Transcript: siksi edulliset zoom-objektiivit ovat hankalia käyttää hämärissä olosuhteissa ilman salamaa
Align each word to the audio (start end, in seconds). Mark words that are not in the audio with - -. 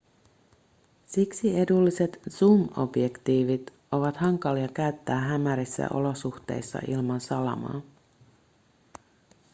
siksi 1.05 1.59
edulliset 1.59 2.19
zoom-objektiivit 2.29 3.73
ovat 3.91 4.17
hankalia 4.17 4.67
käyttää 4.67 5.19
hämärissä 5.19 5.87
olosuhteissa 5.93 6.79
ilman 6.87 7.21
salamaa 7.21 7.81